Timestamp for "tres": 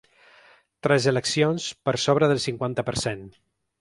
0.87-1.05